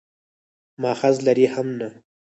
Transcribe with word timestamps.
مأخذ 0.81 1.17
لري 1.25 1.47
هم 1.47 1.67
نه. 1.77 2.03